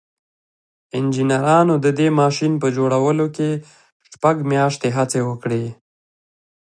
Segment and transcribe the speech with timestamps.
[0.97, 3.49] انجنيرانو د دې ماشين په جوړولو کې
[4.09, 5.65] شپږ مياشتې هڅې وکړې.